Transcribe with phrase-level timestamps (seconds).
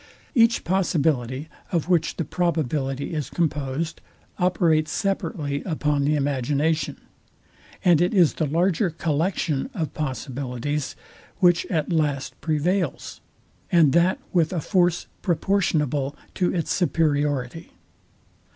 [0.33, 4.01] Each possibility, of which the probability is composed,
[4.39, 6.97] operates separately upon the imagination;
[7.85, 10.95] and it is the larger collection of possibilities,
[11.37, 13.21] which at last prevails,
[13.71, 17.69] and that with a force proportionable to its superiority.